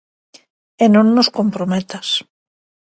E 0.83 0.85
non 0.93 1.07
nos 1.15 1.31
comprometas. 1.37 2.07